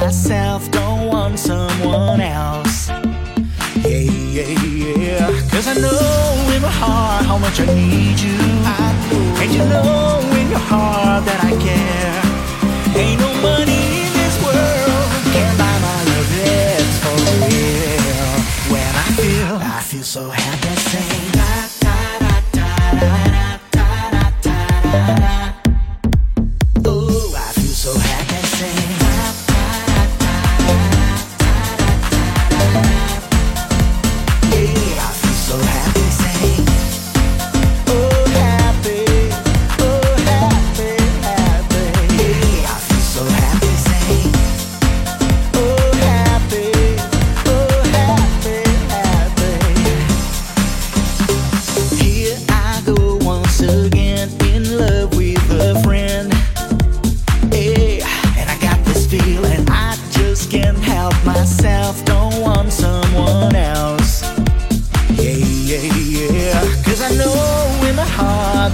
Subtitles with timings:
[0.00, 0.70] myself.
[0.70, 2.88] Don't want someone else.
[3.84, 3.98] Yeah,
[4.36, 5.26] yeah, yeah.
[5.50, 8.38] Cause I know in my heart how much I need you.
[9.40, 12.20] And you know in your heart that I care.
[13.00, 18.30] Ain't no money in this world can buy my love, it's for real.
[18.72, 21.50] When I feel, I feel so happy, saying da
[21.84, 22.68] da da da
[23.00, 23.12] da
[23.72, 25.37] da da da da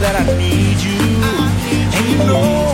[0.01, 0.99] that I need you.
[1.87, 2.74] And you know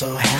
[0.00, 0.39] so happy.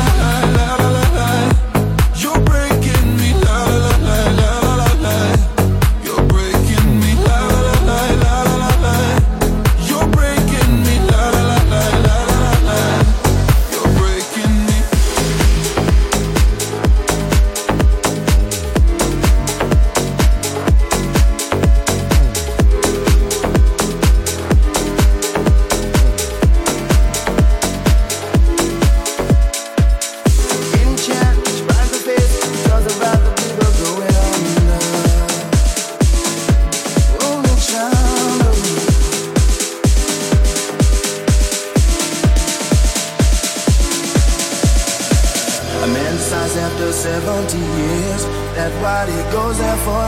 [46.41, 50.07] realize after 70 years that what it goes there for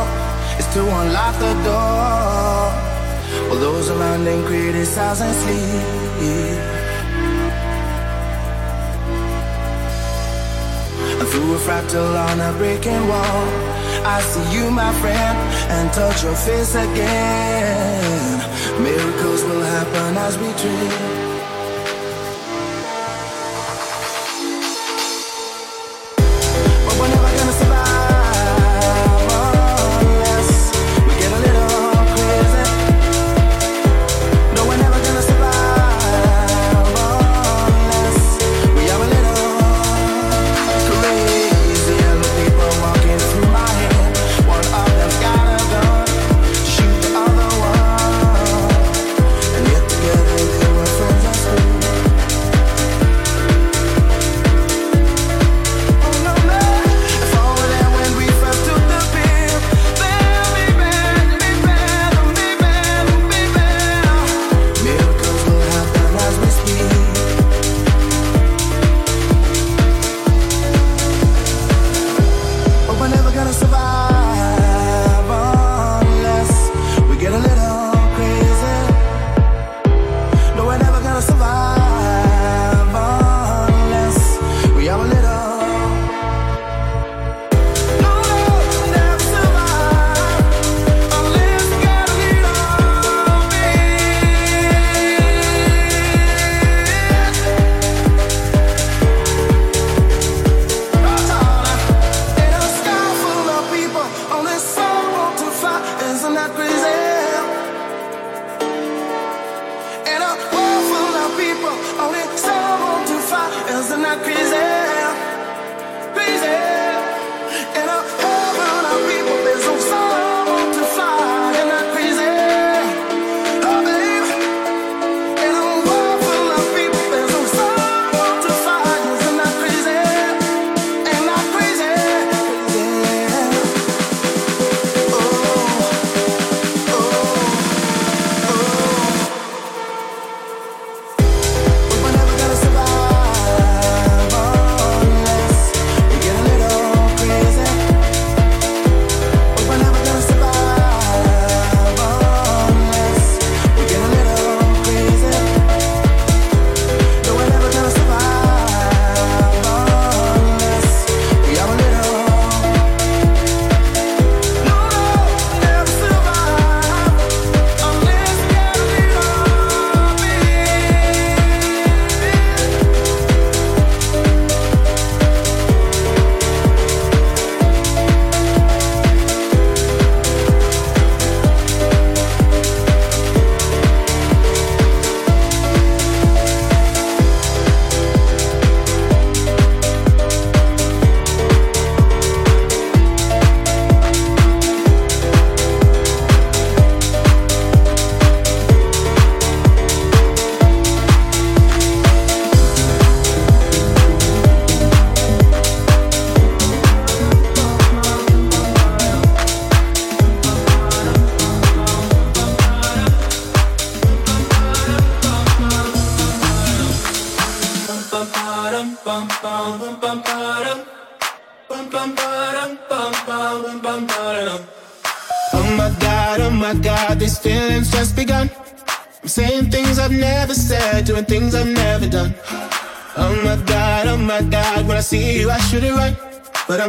[0.59, 2.71] is to unlock the door.
[3.50, 6.59] for those around him criticize and sleep.
[11.19, 13.44] And through a fractal on a breaking wall,
[14.06, 15.38] I see you, my friend,
[15.75, 18.39] and touch your face again.
[18.81, 21.23] Miracles will happen as we dream.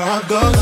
[0.00, 0.59] Cause my heart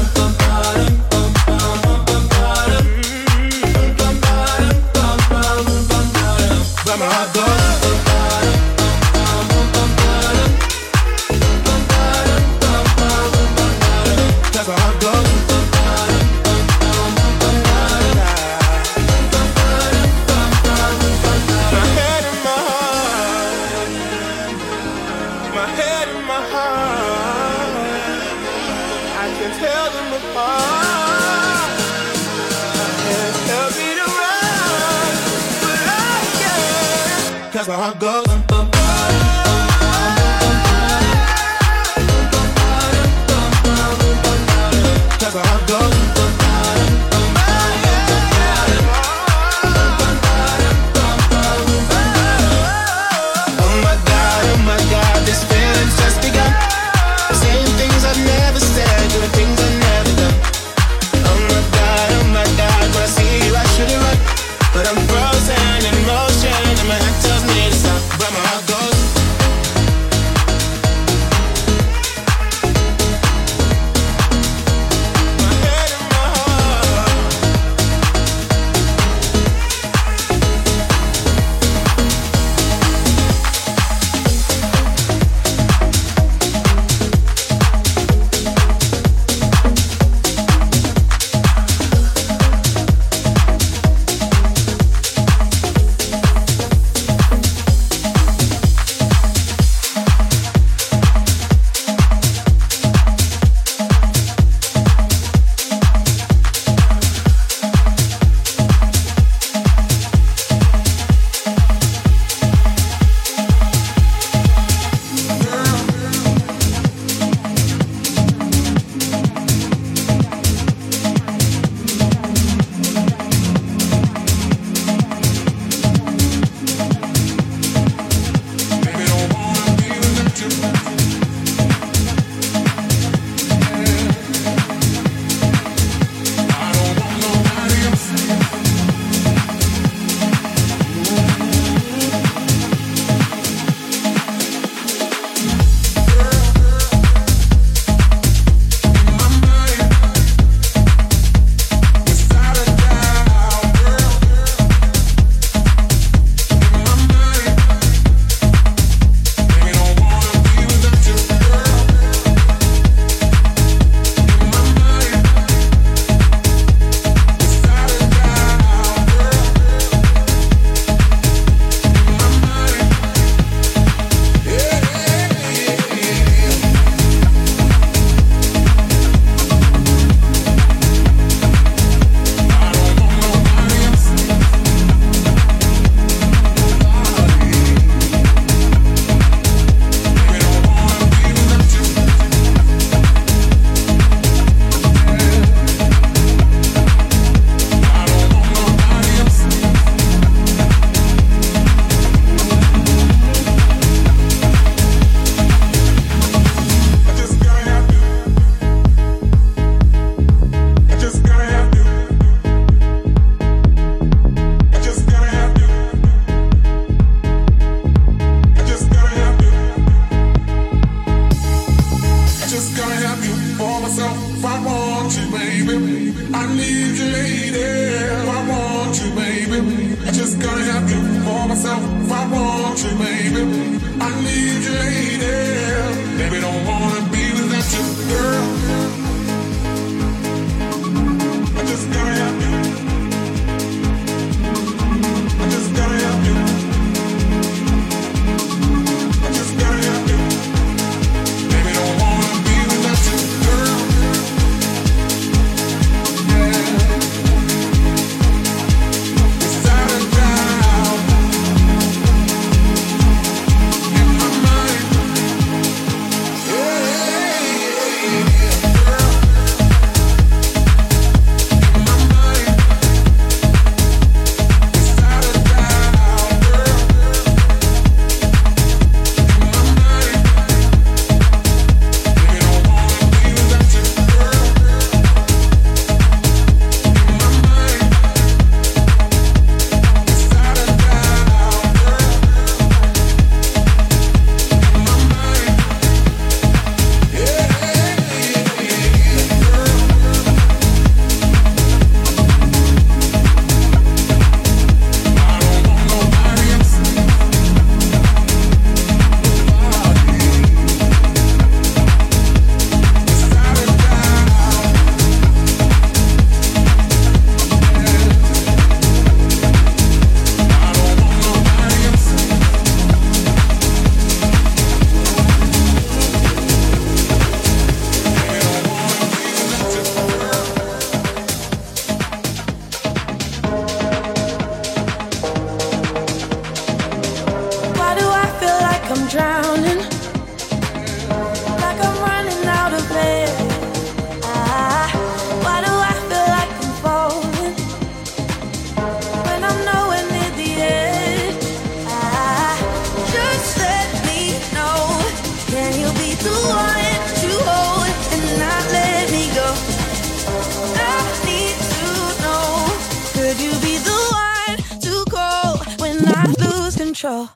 [366.88, 367.28] control.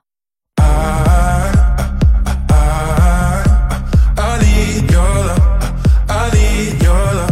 [0.56, 1.52] I,
[2.48, 2.64] I,
[2.98, 3.44] I,
[4.16, 5.44] I need your love.
[6.08, 7.31] I need your love.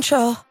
[0.00, 0.47] control.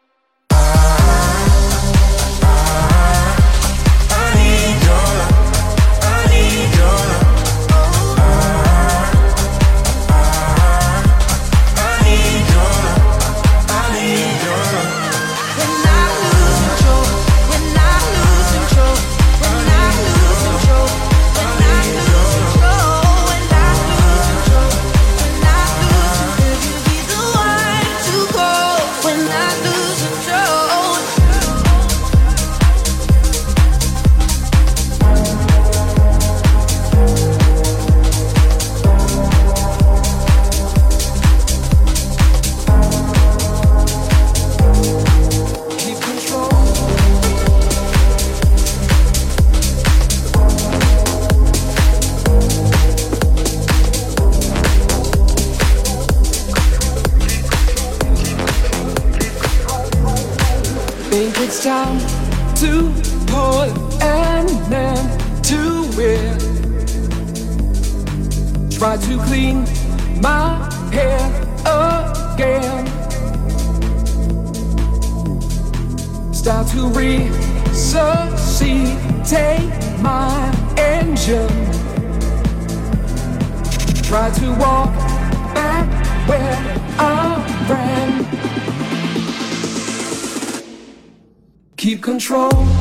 [92.07, 92.76] control.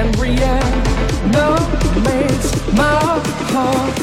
[0.00, 0.18] and
[2.72, 3.20] my
[3.52, 3.96] heart.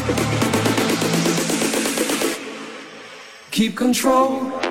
[3.50, 4.67] Keep control.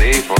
[0.00, 0.39] for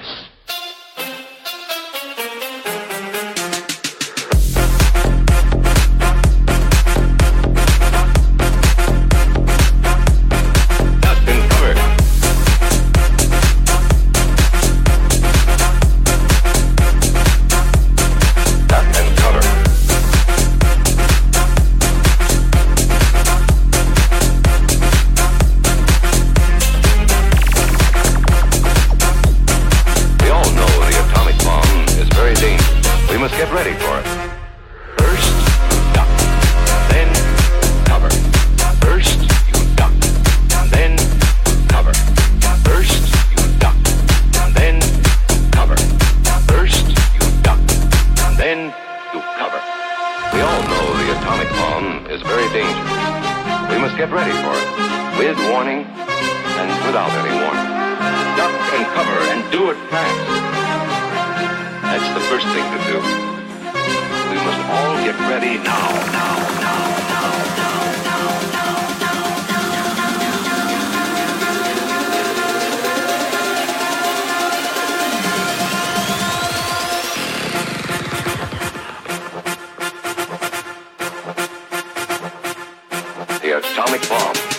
[83.61, 84.50] Atomic bomb.